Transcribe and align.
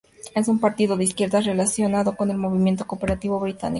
Es 0.33 0.47
un 0.47 0.57
partido 0.59 0.97
de 0.97 1.03
izquierdas 1.03 1.45
relacionado 1.45 2.15
con 2.15 2.31
el 2.31 2.37
movimiento 2.39 2.87
cooperativo 2.87 3.39
británico. 3.39 3.69